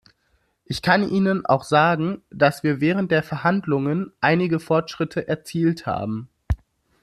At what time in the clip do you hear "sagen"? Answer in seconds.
1.63-2.23